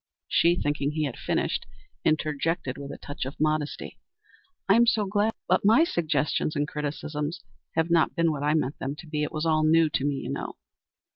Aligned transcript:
She, 0.27 0.55
thinking 0.59 0.89
he 0.93 1.03
had 1.03 1.15
finished, 1.15 1.67
interjected 2.03 2.75
with 2.79 2.89
a 2.91 2.97
touch 2.97 3.23
of 3.23 3.39
modesty, 3.39 3.99
"I'm 4.67 4.87
so 4.87 5.05
glad. 5.05 5.35
But 5.47 5.63
my 5.63 5.83
suggestions 5.83 6.55
and 6.55 6.67
criticisms 6.67 7.43
have 7.75 7.91
not 7.91 8.15
been 8.15 8.31
what 8.31 8.41
I 8.41 8.55
meant 8.55 8.79
them 8.79 8.95
to 8.95 9.05
be. 9.05 9.21
It 9.21 9.31
was 9.31 9.45
all 9.45 9.63
new 9.63 9.91
to 9.91 10.03
me, 10.03 10.15
you 10.15 10.31
know." 10.31 10.55